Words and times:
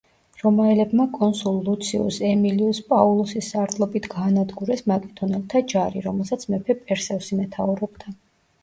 რომაელებმა 0.43 1.05
კონსულ 1.17 1.59
ლუციუს 1.67 2.17
ემილიუს 2.29 2.79
პაულუსის 2.93 3.51
სარდლობით 3.55 4.11
გაანადგურეს 4.17 4.85
მაკედონელთა 4.95 5.63
ჯარი, 5.75 6.05
რომელსაც 6.11 6.49
მეფე 6.55 6.79
პერსევსი 6.91 7.41
მეთაურობდა. 7.45 8.19